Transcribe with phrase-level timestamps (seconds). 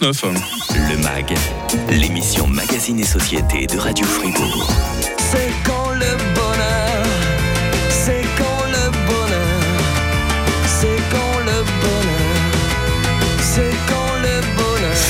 [0.00, 1.32] Le MAG,
[1.88, 4.68] l'émission Magazine et Société de Radio Fribourg.
[5.18, 6.83] C'est quand le bonheur,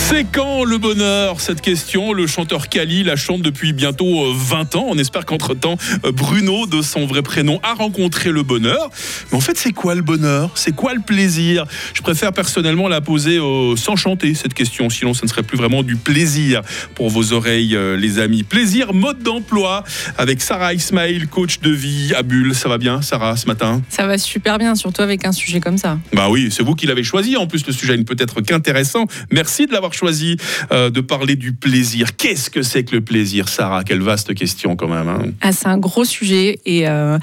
[0.06, 4.76] C'est quand le bonheur Cette question, le chanteur Kali la chante depuis bientôt euh, 20
[4.76, 4.84] ans.
[4.90, 8.90] On espère qu'entre-temps, euh, Bruno, de son vrai prénom, a rencontré le bonheur.
[9.32, 10.50] Mais en fait, c'est quoi le bonheur?
[10.56, 11.64] C'est quoi le plaisir?
[11.94, 14.90] Je préfère personnellement la poser euh, sans chanter, cette question.
[14.90, 16.60] Sinon, ce ne serait plus vraiment du plaisir
[16.94, 18.42] pour vos oreilles, euh, les amis.
[18.42, 19.84] Plaisir, mode d'emploi,
[20.18, 22.54] avec Sarah Ismail, coach de vie à Bulle.
[22.54, 23.80] Ça va bien, Sarah, ce matin?
[23.88, 25.98] Ça va super bien, surtout avec un sujet comme ça.
[26.12, 27.38] Bah oui, c'est vous qui l'avez choisi.
[27.38, 29.06] En plus, le sujet n'est peut-être qu'intéressant.
[29.32, 30.36] Merci de l'avoir choisi,
[30.72, 32.16] euh, de parler du plaisir.
[32.16, 33.84] Qu'est-ce que c'est que le plaisir, Sarah?
[33.84, 35.08] Quelle vaste question quand même.
[35.08, 35.22] hein.
[35.40, 37.18] Ah, c'est un gros sujet et euh,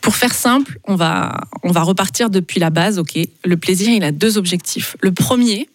[0.00, 3.00] pour faire simple, on va, on va repartir depuis la base.
[3.44, 4.96] Le plaisir, il a deux objectifs.
[5.00, 5.68] Le premier,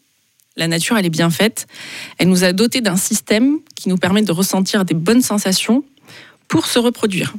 [0.56, 1.68] la nature, elle est bien faite.
[2.18, 5.84] Elle nous a doté d'un système qui nous permet de ressentir des bonnes sensations
[6.48, 7.34] pour se reproduire.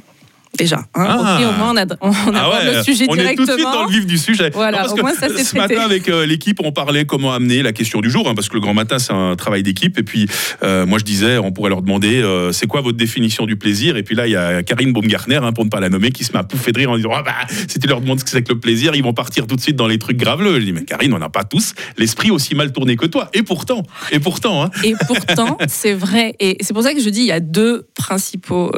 [0.57, 0.83] Déjà, hein.
[0.95, 1.39] Ah.
[1.41, 3.71] Au moins on, a, on Ah ouais, le sujet on est tout de suite dans
[3.71, 3.85] directement.
[3.85, 4.49] le vif du sujet.
[4.51, 5.75] Voilà, parce au que moins, ça, c'est ce traité.
[5.75, 8.55] matin avec euh, l'équipe, on parlait comment amener la question du jour, hein, parce que
[8.55, 9.97] le grand matin c'est un travail d'équipe.
[9.99, 10.27] Et puis
[10.63, 13.95] euh, moi je disais, on pourrait leur demander, euh, c'est quoi votre définition du plaisir?
[13.95, 16.23] Et puis là il y a Karine Baumgartner, hein, pour ne pas la nommer, qui
[16.23, 17.35] se met à pouffer de rire en disant, ah bah
[17.67, 19.61] si tu leur demandes ce que c'est que le plaisir, ils vont partir tout de
[19.61, 20.59] suite dans les trucs graveleux.
[20.59, 23.29] Je dis, mais Karine, on n'a pas tous l'esprit aussi mal tourné que toi.
[23.33, 26.35] Et pourtant, et pourtant, Et pourtant, c'est vrai.
[26.39, 28.71] Et c'est pour ça que je dis il y a deux principaux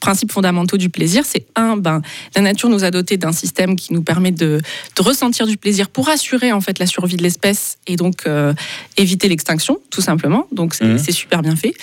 [0.00, 1.13] principes fondamentaux du plaisir.
[1.24, 2.02] C'est un, ben,
[2.34, 4.60] la nature nous a doté d'un système qui nous permet de,
[4.96, 8.54] de ressentir du plaisir pour assurer en fait la survie de l'espèce et donc euh,
[8.96, 10.46] éviter l'extinction, tout simplement.
[10.50, 10.98] Donc c'est Mhm.
[10.98, 11.74] c'est super bien fait.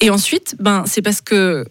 [0.00, 1.66] Et ensuite, ben, c'est parce que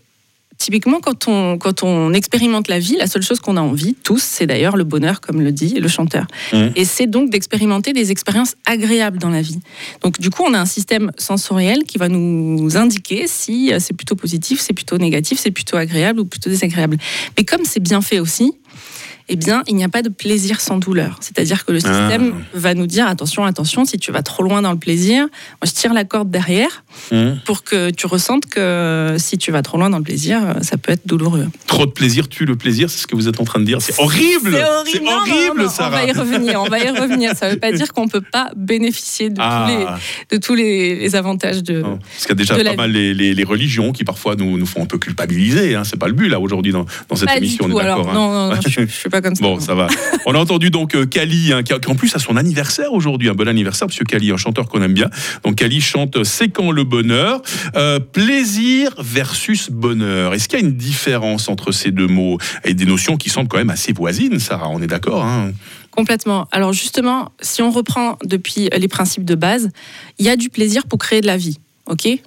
[0.60, 4.22] Typiquement, quand on, quand on expérimente la vie, la seule chose qu'on a envie, tous,
[4.22, 6.28] c'est d'ailleurs le bonheur, comme le dit le chanteur.
[6.52, 6.74] Mhm.
[6.76, 9.60] Et c'est donc d'expérimenter des expériences agréables dans la vie.
[10.02, 13.96] Donc, du coup, on a un système sensoriel qui va nous indiquer si euh, c'est
[13.96, 16.98] plutôt positif, c'est plutôt négatif, c'est plutôt agréable ou plutôt désagréable.
[17.38, 18.54] Mais comme c'est bien fait aussi,
[19.30, 21.20] eh bien, il n'y a pas de plaisir sans douleur.
[21.22, 24.72] C'est-à-dire que le système va nous dire attention, attention, si tu vas trop loin dans
[24.72, 27.40] le plaisir, moi, je tire la corde derrière Hum.
[27.46, 30.78] pour que tu ressentes que si tu vas trop loin dans le plaisir, euh, ça
[30.78, 31.48] peut être douloureux.
[31.68, 33.82] trop de plaisir tue le plaisir, c'est ce que vous êtes en train de dire.
[33.82, 36.80] C'est horrible C'est horrible, Non, non, horrible, non, On Sarah va y revenir, on va
[36.80, 37.36] y revenir.
[37.36, 39.66] Ça ne veut pas dire qu'on ne peut pas bénéficier de Ah.
[39.68, 41.82] tous les, de tous les, les avantages de.
[41.82, 44.36] Non, Parce qu'il y a déjà pas la mal les, les- les religions qui parfois
[44.36, 45.76] nous, nous font un peu culpabiliser.
[45.76, 45.84] Hein.
[45.84, 47.66] C'est pas le but là aujourd'hui dans, dans cette Pas du émission.
[47.66, 47.76] tout.
[47.76, 48.12] on est Alors, d'accord.
[48.12, 48.16] hein.
[48.16, 49.42] non, non, non, je ne suis pas comme ça.
[49.44, 49.88] Bon, ça va.
[50.26, 53.34] On a entendu donc euh, Kali, hein, qui, en plus a son anniversaire aujourd'hui, un
[53.36, 55.10] bon anniversaire, que Kali, un chanteur qu'on aime bien.
[55.44, 57.42] Donc Kali chante C'est quand le bonheur
[57.76, 60.34] Euh, Plaisir versus bonheur.
[60.34, 63.48] Est-ce qu'il y a une différence entre ces deux mots et des notions qui semblent
[63.48, 64.70] quand même assez voisines, Sarah?
[64.70, 65.52] On est d'accord hein?
[65.92, 66.48] Complètement.
[66.52, 69.70] Alors justement, si on reprend depuis les principes de base,
[70.18, 71.60] il y a du plaisir pour créer de la vie.
[71.88, 72.06] Ok?
[72.06, 72.20] Ouais.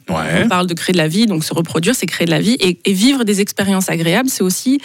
[0.45, 2.56] On parle de créer de la vie, donc se reproduire, c'est créer de la vie.
[2.59, 4.81] Et, et vivre des expériences agréables, c'est aussi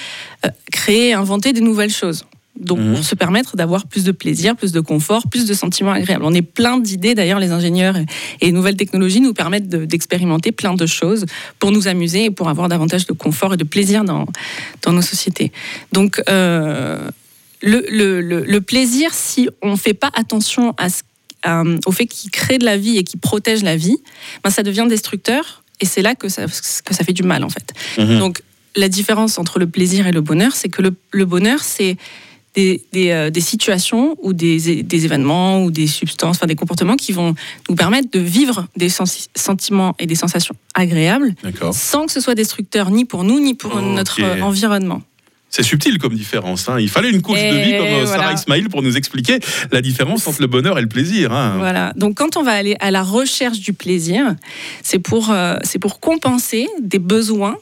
[0.46, 2.26] euh, créer, inventer des nouvelles choses.
[2.60, 2.96] Donc, Mhm.
[2.96, 6.24] pour se permettre d'avoir plus de plaisir, plus de confort, plus de sentiments agréables.
[6.26, 8.06] On est plein d'idées, d'ailleurs, les ingénieurs et
[8.46, 11.26] les nouvelles technologies nous permettent de- d'expérimenter plein de choses
[11.60, 14.26] pour nous amuser et pour avoir davantage de confort et de plaisir dans,
[14.84, 15.52] dans nos sociétés.
[15.92, 17.10] Donc, euh,
[17.62, 21.02] le, le- le- le plaisir, si on ne fait pas attention à ce-
[21.44, 23.98] à- au fait qu'il crée de la vie et qu'il protège la vie,
[24.44, 27.50] ben, ça devient destructeur et c'est là que ça, que ça fait du mal en
[27.50, 27.72] fait.
[27.98, 28.20] Mhm.
[28.20, 28.42] Donc
[28.76, 30.82] la différence entre le plaisir et le bonheur, c'est que
[31.12, 31.98] le bonheur, c'est
[32.58, 36.96] des, des, euh, des situations ou des, des événements ou des substances, enfin des comportements
[36.96, 37.36] qui vont
[37.70, 41.36] nous permettre de vivre des sens- sentiments et des sensations agréables
[41.72, 45.02] sans que ce soit destructeur ni pour nous ni pour notre euh, environnement.
[45.50, 46.68] C'est subtil comme différence.
[46.68, 46.78] hein.
[46.80, 48.34] Il fallait une coach de vie comme euh, Sarah voilà.
[48.34, 49.40] Ismail pour nous expliquer
[49.72, 51.32] la différence entre le bonheur et le plaisir.
[51.32, 51.56] hein.
[51.58, 51.94] Voilà.
[51.96, 54.36] Donc, quand on va aller à la recherche du plaisir,
[54.84, 57.56] c'est pour, euh, c'est pour compenser des besoins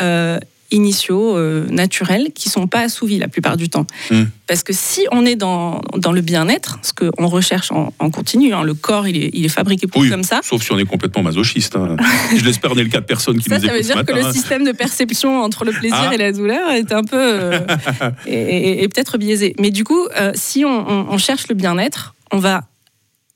[0.00, 0.38] euh,
[0.70, 3.86] initiaux, euh, naturels, qui sont pas assouvis la plupart du temps.
[4.10, 4.24] Mm.
[4.46, 8.52] Parce que si on est dans, dans le bien-être, ce qu'on recherche en, en continu,
[8.52, 10.40] hein, le corps, il est, il est fabriqué pour Oui, comme ça.
[10.42, 11.76] sauf si on est complètement masochiste.
[11.76, 11.96] hein.
[12.36, 14.04] Je l'espère on est le cas de personnes qui Ça, nous ça veut ce dire
[14.04, 16.14] que le système de perception entre le plaisir Ah.
[16.14, 17.58] et la douleur est un peu euh,
[18.26, 19.54] est peut-être biaisé.
[19.58, 22.62] Mais du coup, euh, si on, on- on cherche le bien-être, on va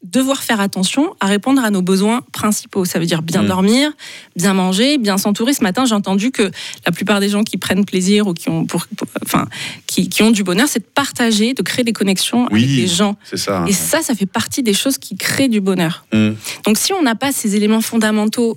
[0.05, 2.85] devoir faire attention à répondre à nos besoins principaux.
[2.85, 3.47] Ça veut dire bien Mm.
[3.49, 3.91] dormir,
[4.37, 5.53] bien manger, bien s'entourer.
[5.55, 6.50] Ce matin, j'ai entendu que
[6.87, 9.47] la plupart des gens qui prennent plaisir ou qui ont, pour, pour- enfin,
[9.87, 12.62] qui, qui ont du bonheur, c'est de partager, de créer des connexions Oui.
[12.62, 13.17] avec les gens.
[13.35, 13.65] Ça.
[13.67, 16.05] Et ça, ça fait partie des choses qui créent du bonheur.
[16.12, 16.31] Mm.
[16.65, 18.56] Donc si on n'a pas ces éléments fondamentaux,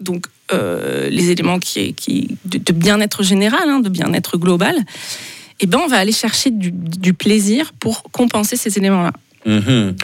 [0.00, 4.76] donc euh, les éléments qui, qui, de, de bien-être général, hein, de bien-être global,
[5.60, 9.12] eh ben on va aller chercher du, du plaisir pour compenser ces éléments-là.
[9.46, 9.94] Mhm.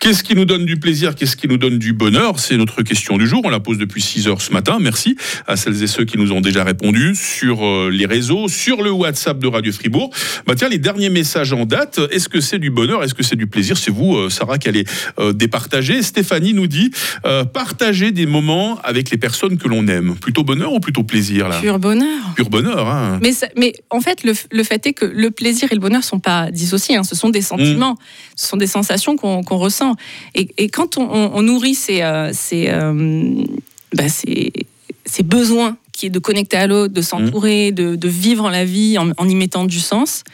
[0.00, 2.38] Qu'est-ce qui nous donne du plaisir Qu'est-ce qui nous donne du bonheur?
[2.38, 3.40] C'est notre question du jour.
[3.44, 4.78] On la pose depuis 6 heures ce matin.
[4.80, 5.16] Merci
[5.46, 8.90] à celles et ceux qui nous ont déjà répondu sur euh, les réseaux, sur le
[8.90, 10.10] WhatsApp de Radio Fribourg.
[10.46, 12.00] Bah tiens, les derniers messages en date.
[12.10, 13.02] Est-ce que c'est du bonheur?
[13.02, 13.76] Est-ce que c'est du plaisir?
[13.78, 14.84] C'est vous, euh, Sarah, qui allez
[15.18, 16.02] euh, départager.
[16.02, 16.90] Stéphanie nous dit
[17.24, 20.16] euh, partager des moments avec les personnes que l'on aime.
[20.16, 21.60] Plutôt bonheur ou plutôt plaisir là?
[21.60, 22.20] Pur bonheur.
[22.36, 22.88] Pur bonheur.
[22.88, 23.18] Hein.
[23.22, 26.04] Mais, ça- mais en fait, le, le fait est que le plaisir et le bonheur
[26.04, 26.96] sont pas dissociés.
[26.96, 27.04] hein.
[27.04, 27.96] Ce sont des sentiments,
[28.36, 29.94] ce sont des sensations qu'on ressent.
[30.34, 33.44] Et, et quand on, on- on nourrit ces, euh, ces, euh,
[33.94, 34.52] bah, ces-
[35.04, 38.96] ces besoins qui est de connecter à l'autre, de s'entourer, de, de vivre la vie
[38.98, 40.24] en, en y mettant du sens,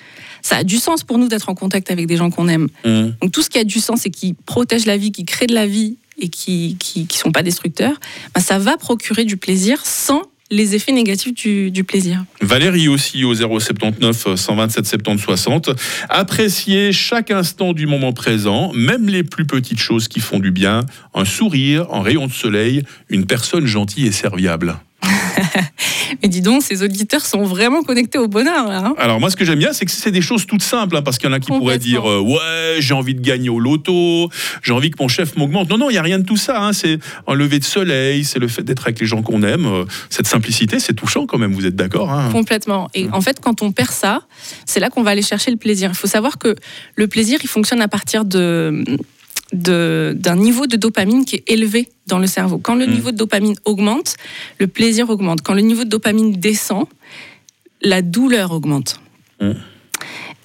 [0.42, 2.68] ça a du sens pour nous d'être en contact avec des gens qu'on aime.
[2.84, 3.14] Mhm.
[3.20, 5.54] Donc tout ce qui a du sens et qui protège la vie, qui crée de
[5.54, 7.98] la vie et qui qui, qui sont pas destructeurs,
[8.34, 12.24] bah, ça va procurer du plaisir sans les effets négatifs du, plaisir.
[12.40, 15.70] Valérie aussi au 079 127 70 60.
[16.08, 20.84] Apprécier chaque instant du moment présent, même les plus petites choses qui font du bien,
[21.14, 24.78] un sourire, un rayon de soleil, une personne gentille et serviable.
[26.22, 28.78] Mais dis donc, ces auditeurs sont vraiment connectés au bonheur là.
[28.86, 28.94] hein.
[28.98, 31.18] Alors moi ce que j'aime bien c'est que c'est des choses toutes simples hein, parce
[31.18, 34.28] qu'il y en a qui pourraient dire euh, ouais j'ai envie de gagner au loto,
[34.62, 35.68] j'ai envie que mon chef m'augmente.
[35.70, 36.60] Non non il y a rien de tout ça.
[36.62, 36.72] hein.
[36.72, 39.66] C'est un lever de soleil, c'est le fait d'être avec les gens qu'on aime.
[39.66, 41.52] Euh, Cette simplicité c'est touchant quand même.
[41.52, 42.88] Vous êtes d'accord Complètement.
[42.94, 43.14] Et Mm.
[43.14, 44.22] en fait, quand on perd ça,
[44.66, 45.90] c'est là qu'on va aller chercher le plaisir.
[45.92, 46.54] Il faut savoir que
[46.96, 48.84] le plaisir, il fonctionne à partir de-
[49.52, 52.58] d'un niveau de dopamine qui est élevé dans le cerveau.
[52.58, 52.90] Quand le Mm.
[52.92, 54.16] niveau de dopamine augmente,
[54.58, 55.40] le plaisir augmente.
[55.42, 56.86] Quand le niveau de dopamine descend,
[57.80, 59.00] la douleur augmente.
[59.40, 59.52] Mm.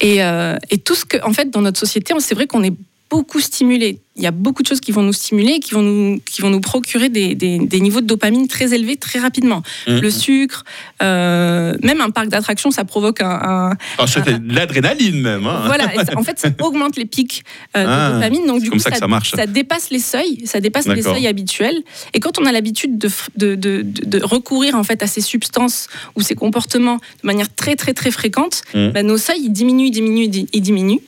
[0.00, 2.74] Et, euh, et tout ce que, en fait, dans notre société, c'est vrai qu'on est
[3.10, 4.00] beaucoup stimulé.
[4.16, 6.50] Il y a beaucoup de choses qui vont nous stimuler, qui vont nous, qui vont
[6.50, 9.62] nous procurer des, des- des niveaux de dopamine très élevés très rapidement.
[9.88, 9.98] Mhm.
[10.00, 10.64] Le sucre,
[11.02, 13.30] euh, même un parc d'attractions, ça provoque un.
[13.72, 15.44] un- Ah, C'était de l'adrénaline même.
[15.48, 15.62] hein.
[15.66, 17.42] voilà, ça- en fait, ça augmente les pics
[17.76, 18.46] euh, Ah, de dopamine.
[18.46, 19.32] Donc, du comme coup, ça que ça marche.
[19.48, 21.82] dépasse les seuils, ça dépasse les seuils habituels.
[22.12, 26.22] Et quand on a l'habitude de, de, de- recourir en fait à ces substances ou
[26.22, 28.92] ces comportements de manière très très très fréquente, Mhm.
[28.92, 31.00] bah, nos seuils ils diminuent, diminuent, ils di- ils diminuent.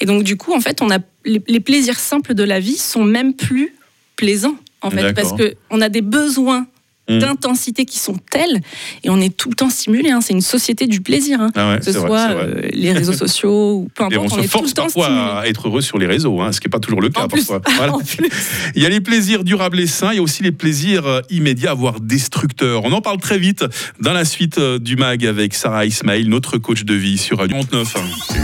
[0.00, 2.76] Et donc du coup, en fait, on a les, les plaisirs simples de la vie
[2.76, 3.74] sont même plus
[4.16, 6.66] plaisants en fait, parce que on a des besoins
[7.08, 7.18] Mhm.
[7.18, 8.60] d'intensité qui sont tels
[9.02, 10.10] et on est tout le temps stimulé.
[10.10, 10.20] hein.
[10.22, 11.40] C'est une société du plaisir.
[11.40, 11.50] hein.
[11.54, 12.44] Ah ouais, que ce soit vrai.
[12.46, 14.72] euh, les réseaux sociaux ou peu Et on importe, on, se est tout force le
[14.72, 15.22] temps parfois stimulé.
[15.22, 17.28] à être heureux sur les réseaux, hein, ce qui n'est pas toujours le cas En
[17.28, 17.60] plus, parfois.
[17.76, 17.92] Voilà.
[17.96, 18.28] en plus.
[18.74, 21.20] Il y a les plaisirs durables et sains, il y a aussi les plaisirs euh,
[21.30, 22.82] immédiats, voire destructeurs.
[22.84, 23.64] On en parle très vite
[24.00, 27.56] dans la suite euh, du MAG avec Sarah Ismail, notre coach de vie sur Radio
[27.58, 27.94] 39.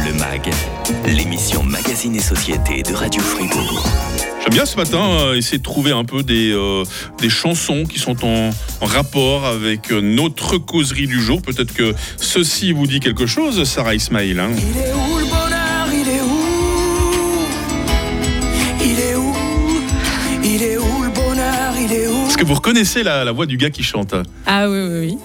[0.07, 0.51] Le MAG,
[1.07, 4.30] l'émission Magazine et Société de Radio Fribourg.
[4.43, 6.85] J'aime bien ce matin euh, essayer de trouver un peu des, euh,
[7.21, 8.51] des chansons qui sont en,
[8.81, 11.43] en rapport avec euh, notre causerie du jour.
[11.43, 14.39] Peut-être que ceci vous dit quelque chose, Sarah Ismail.
[14.41, 14.51] hein.
[14.57, 15.87] Il est où le bonheur?
[15.93, 16.41] Il est où?
[18.83, 19.35] Il est où?
[20.43, 21.75] Il est où le bonheur?
[21.81, 22.27] Il est où?
[22.27, 24.15] Est-ce que vous reconnaissez la, la voix du gars qui chante
[24.47, 25.19] Ah oui, oui, oui.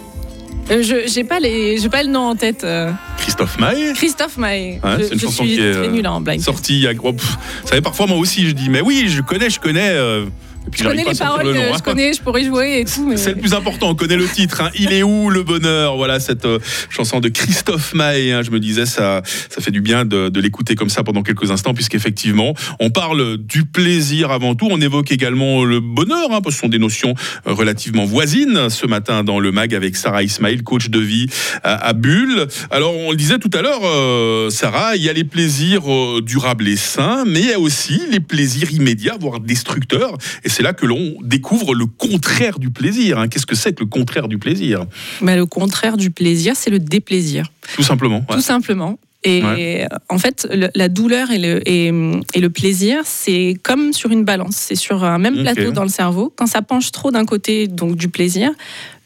[0.72, 2.64] Euh, je j'ai pas les j'ai pas le nom en tête.
[2.64, 2.92] euh.
[3.20, 4.80] Christophe Maé Christophe Maé.
[4.84, 6.42] Je c'est une je chanson suis qui est, très euh, nulle en blind.
[6.42, 6.92] sorti il y a...
[7.04, 9.90] oh, pff, vous savez, parfois moi aussi je dis, mais oui, je connais, je connais.
[9.92, 10.26] euh,
[10.72, 11.74] puis Je connais les paroles, le que hein.
[11.78, 13.08] je connais, je pourrais jouer et tout.
[13.08, 13.18] Mais...
[13.18, 14.62] C'est le plus important, on connaît le titre.
[14.62, 14.70] hein.
[14.78, 15.96] Il est où le bonheur?
[15.98, 16.60] Voilà cette euh,
[16.90, 18.32] chanson de Christophe Maé.
[18.34, 18.42] hein.
[18.44, 21.52] Je me disais, ça, ça fait du bien de, de l'écouter comme ça pendant quelques
[21.52, 24.68] instants, puisqu'effectivement, on parle du plaisir avant tout.
[24.70, 27.14] On évoque également le bonheur, hein, parce que ce sont des notions
[27.48, 28.70] euh, relativement voisines.
[28.70, 31.28] Ce matin, dans le mag avec Sarah Ismail, coach de vie
[31.64, 32.48] à, à Bulle.
[32.72, 36.22] Alors, on le disait tout à l'heure, euh, Sarah, il y a les plaisirs euh,
[36.22, 40.18] durables et sains, mais il y a aussi les plaisirs immédiats, voire destructeurs.
[40.44, 43.20] Et c'est là que l'on découvre le contraire du plaisir.
[43.20, 43.28] hein.
[43.28, 44.86] Qu'est-ce que c'est que le contraire du plaisir?
[45.22, 48.20] Mais le contraire du plaisir, c'est le déplaisir, Tout simplement.
[48.30, 48.36] ouais.
[48.36, 48.98] tout simplement.
[49.28, 49.88] Et Ouais.
[50.10, 51.88] en fait, le- la douleur et le, et,
[52.36, 54.56] et le plaisir, c'est comme sur une balance.
[54.56, 56.32] C'est sur un même plateau dans le cerveau.
[56.36, 58.52] Quand ça penche trop d'un côté, donc du plaisir,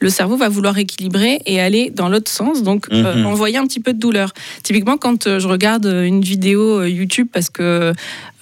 [0.02, 3.26] le cerveau va vouloir équilibrer et aller dans l'autre sens, donc euh, Mhm.
[3.28, 4.34] envoyer un petit peu de douleur.
[4.62, 7.94] Typiquement, quand euh, je regarde euh, une vidéo YouTube parce que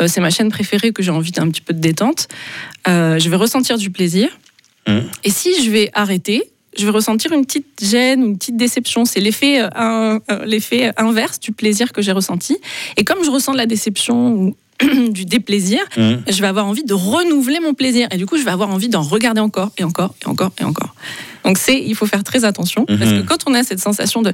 [0.07, 2.27] c'est ma chaîne préférée, que j'ai envie d'un petit peu de détente,
[2.87, 4.29] euh, je vais ressentir du plaisir.
[4.87, 5.03] Mhm.
[5.23, 6.43] Et si je vais arrêter,
[6.77, 9.05] je vais ressentir une petite gêne, une petite déception.
[9.05, 9.67] C'est l'effet euh,
[10.31, 12.57] euh, l'effet inverse du plaisir que j'ai ressenti.
[12.97, 14.55] Et comme je ressens de la déception ou
[15.09, 16.23] du déplaisir, Mhm.
[16.29, 18.07] je vais avoir envie de renouveler mon plaisir.
[18.11, 20.63] Et du coup, je vais avoir envie d'en regarder encore et encore et encore et
[20.63, 20.93] encore.
[21.43, 23.23] Donc c'est, il faut faire très attention parce Mhm.
[23.23, 24.33] que quand on a cette sensation de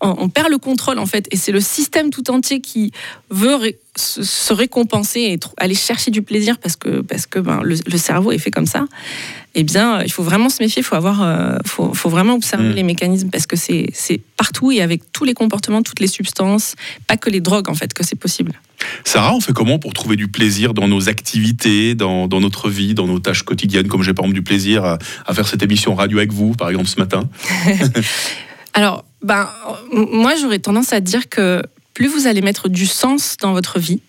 [0.00, 2.92] on perd le contrôle en fait, et c'est le système tout entier qui
[3.30, 7.62] veut ré- se, se récompenser et aller chercher du plaisir parce que parce que ben,
[7.62, 8.84] le, le cerveau est fait comme ça.
[9.56, 12.68] Eh bien, il faut vraiment se méfier, il faut avoir, euh, faut, faut vraiment observer
[12.68, 12.74] Mm.
[12.74, 16.76] les mécanismes parce que c'est c'est partout et avec tous les comportements, toutes les substances,
[17.08, 18.52] pas que les drogues en fait que c'est possible.
[19.04, 22.94] Sarah, on fait comment pour trouver du plaisir dans nos activités, dans, dans notre vie,
[22.94, 25.96] dans nos tâches quotidiennes, comme j'ai par exemple du plaisir à, à faire cette émission
[25.96, 27.28] radio avec vous, par exemple ce matin?
[28.74, 29.48] Alors, ben,
[29.92, 31.62] moi, j'aurais tendance à dire que
[31.94, 34.00] plus vous allez mettre du sens dans votre vie,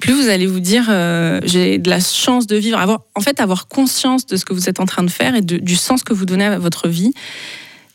[0.00, 3.40] plus vous allez vous dire euh, j'ai de la chance de vivre, avoir, en fait,
[3.40, 6.02] avoir conscience de ce que vous êtes en train de faire et de- du sens
[6.02, 7.12] que vous donnez à votre vie.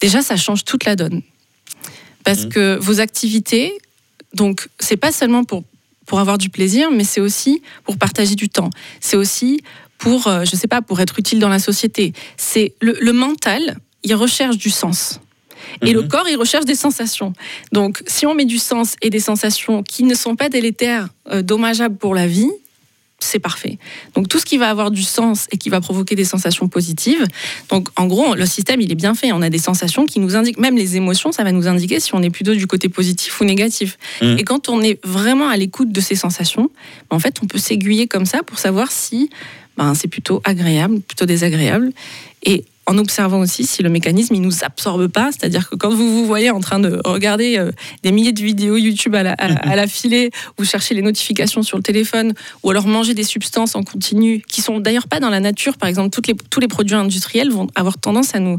[0.02, 1.22] Déjà, ça change toute la donne.
[2.24, 2.50] Parce Mhm.
[2.50, 3.74] que vos activités,
[4.34, 5.64] donc, c'est pas seulement pour
[6.06, 8.72] pour avoir du plaisir, mais c'est aussi pour partager du temps.
[9.00, 9.62] C'est aussi
[10.00, 12.14] pour, euh, je sais pas, pour être utile dans la société.
[12.36, 15.20] C'est le, le mental, il recherche du sens.
[15.82, 16.08] Et le Mhm.
[16.08, 17.34] corps, il recherche des sensations.
[17.72, 21.42] Donc, si on met du sens et des sensations qui ne sont pas délétères, euh,
[21.42, 22.50] dommageables pour la vie,
[23.22, 23.78] c'est parfait.
[24.16, 27.26] Donc, tout ce qui va avoir du sens et qui va provoquer des sensations positives.
[27.70, 29.34] Donc, en gros, le système, il est bien fait.
[29.34, 32.16] On a des sensations qui nous indiquent, même les émotions, ça va nous indiquer si
[32.16, 33.98] on est plutôt du côté positif ou négatif.
[34.22, 34.38] Mhm.
[34.40, 36.72] Et quand on est vraiment à l'écoute de ces sensations,
[37.10, 39.30] ben, en fait, on peut s'aiguiller comme ça pour savoir si
[39.76, 41.92] ben, c'est plutôt agréable, plutôt désagréable.
[42.44, 46.10] Et en observant aussi si le mécanisme il nous absorbe pas, c'est-à-dire que quand vous
[46.16, 47.72] vous voyez en train de regarder euh,
[48.04, 51.62] des milliers de vidéos YouTube à la, à, à la filée, ou chercher les notifications
[51.62, 55.30] sur le téléphone, ou alors manger des substances en continu, qui sont d'ailleurs pas dans
[55.30, 58.58] la nature, par exemple, toutes les, tous les produits industriels vont avoir tendance à nous,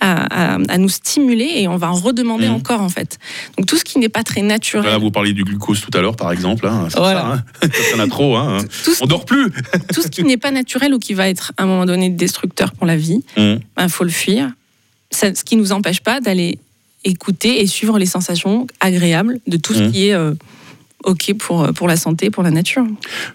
[0.00, 2.54] à, nous stimuler et on va en redemander Mhm.
[2.54, 3.18] encore en fait.
[3.56, 6.00] Donc tout ce qui n'est pas très naturel, Voilà, vous parliez du glucose tout à
[6.00, 6.66] l'heure, par exemple.
[6.66, 7.42] Hein, Voilà.
[7.60, 7.98] ça, hein.
[8.02, 8.58] A trop, hein.
[8.84, 9.50] tout on dort plus.
[9.94, 12.72] tout ce qui n'est pas naturel ou qui va être à un moment donné destructeur
[12.72, 13.58] pour la vie, Hum.
[13.84, 14.50] Il faut le fuir.
[15.10, 16.58] Ça- ce qui ne nous empêche pas d'aller
[17.04, 19.92] écouter et suivre les sensations agréables de tout ce Mhm.
[19.92, 20.34] qui est euh,
[21.04, 22.86] OK pour, pour la santé, pour la nature.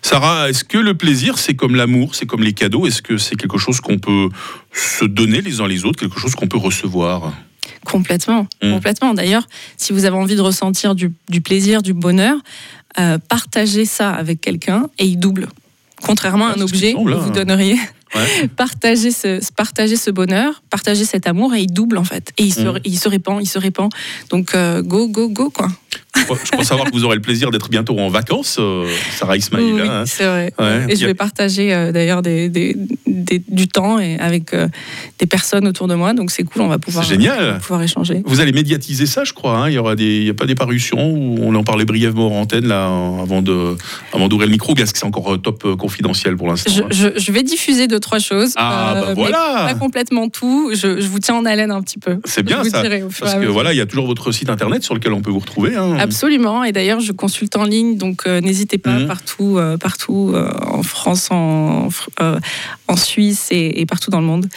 [0.01, 2.87] Sarah, est-ce que le plaisir, c'est comme l'amour, c'est comme les cadeaux?
[2.87, 4.29] Est-ce que c'est quelque chose qu'on peut
[4.73, 7.33] se donner les uns les autres, quelque chose qu'on peut recevoir?
[7.85, 8.71] Complètement, Mhm.
[8.73, 9.13] complètement.
[9.13, 12.37] D'ailleurs, si vous avez envie de ressentir du, du plaisir, du bonheur,
[12.99, 15.47] euh, partagez ça avec quelqu'un et il double.
[16.01, 17.77] Contrairement à Ah, un objet que vous donneriez,
[18.15, 18.47] Ouais.
[18.55, 22.31] partagez ce, partagez ce bonheur, partagez cet amour et il double en fait.
[22.37, 22.79] Et il se, Mhm.
[22.85, 23.91] il se répand, il se répand.
[24.29, 25.67] Donc euh, go, go, go quoi.
[26.17, 28.85] Je crois- je savoir que vous aurez le plaisir d'être bientôt en vacances, euh,
[29.17, 29.63] Sarah Ismail.
[29.73, 30.03] Oui, hein.
[30.05, 30.53] c'est vrai.
[30.59, 30.85] Ouais.
[30.89, 34.67] Et je vais partager euh, d'ailleurs des, des- des- du temps et avec euh,
[35.19, 36.13] des personnes autour de moi.
[36.13, 37.59] Donc c'est cool, on va pouvoir, génial.
[37.59, 38.21] pouvoir échanger.
[38.25, 39.57] Vous allez médiatiser ça, je crois.
[39.57, 39.69] hein.
[39.69, 42.27] Il y aura des, il y a pas des parutions où on en parlait brièvement
[42.37, 42.85] en antenne là,
[43.21, 43.75] avant de,
[44.13, 44.75] avant d'ouvrir le micro.
[44.75, 47.99] Est-ce que c'est encore top confidentiel pour l'instant Je, hein je- je vais diffuser deux,
[47.99, 48.53] trois choses.
[48.55, 49.65] Ah bah voilà.
[49.67, 50.71] Pas complètement tout.
[50.73, 52.17] Je, je vous tiens en haleine un petit peu.
[52.25, 52.81] C'est bien ça.
[52.81, 55.31] dirai Parce que voilà, il y a toujours votre site internet sur lequel on peut
[55.31, 55.75] vous retrouver.
[55.75, 55.97] hein.
[56.07, 56.63] Absolument.
[56.63, 59.07] Et d'ailleurs, je consulte en ligne, donc euh, n'hésitez pas Mhm.
[59.07, 61.89] partout, euh, partout euh, en France, en,
[62.87, 64.47] en Suisse et, et partout dans le monde.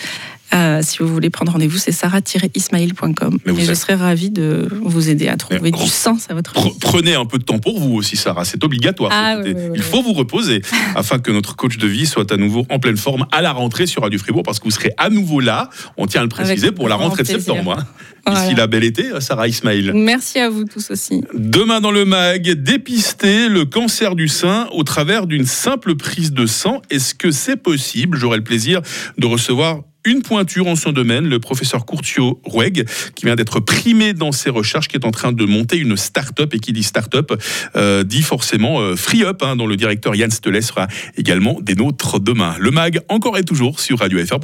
[0.53, 3.39] Euh, si vous voulez prendre rendez-vous, c'est sarah-ismail.com.
[3.47, 6.61] Et je êtes- serai ravie de vous aider à trouver du sens à votre vie.
[6.71, 8.45] Pre- Prenez un peu de temps pour vous aussi, Sarah.
[8.45, 9.11] C'est obligatoire.
[9.15, 10.63] Ah, oui, oui, oui, Il faut vous reposer
[10.97, 13.87] afin que notre coach de vie soit à nouveau en pleine forme à la rentrée
[13.87, 15.71] sur Radio Fribourg parce que vous serez à nouveau là.
[15.97, 17.77] On tient à le préciser Avec pour la rentrée de septembre.
[17.79, 17.87] hein.
[18.27, 18.43] Voilà.
[18.45, 19.93] D'ici là, bel été, Sarah Ismail.
[19.95, 21.23] Merci à vous tous aussi.
[21.35, 26.45] Demain dans le MAG, dépister le cancer du sein au travers d'une simple prise de
[26.45, 26.83] sang.
[26.91, 28.19] Est-ce que c'est possible?
[28.19, 28.83] J'aurai le plaisir
[29.17, 34.13] de recevoir une pointure en son domaine, le professeur Courtio Roueg, qui vient d'être primé
[34.13, 37.33] dans ses recherches, qui est en train de monter une start-up, et qui dit start-up
[37.77, 41.75] euh, dit forcément euh, free up, hein, dont le directeur Yann Stelet sera également des
[41.75, 42.55] nôtres demain.
[42.59, 44.39] Le MAG, encore et toujours sur Radio FR.